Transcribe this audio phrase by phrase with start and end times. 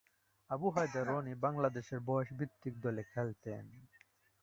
[0.49, 3.65] আবু হায়দার রনি বাংলাদেশের বয়সভিত্তিক দলে খেলেন।